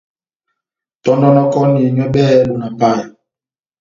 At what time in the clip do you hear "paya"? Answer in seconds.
2.79-3.05